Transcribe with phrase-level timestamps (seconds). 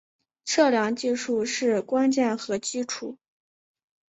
[0.45, 3.19] 测量技术是关键和基础。